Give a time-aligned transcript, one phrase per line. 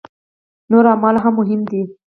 [0.71, 1.81] نور اعمال هم مهم دي.